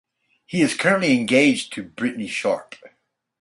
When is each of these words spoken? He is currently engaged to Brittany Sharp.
He 0.47 0.63
is 0.63 0.75
currently 0.75 1.13
engaged 1.19 1.73
to 1.73 1.83
Brittany 1.83 2.25
Sharp. 2.27 2.73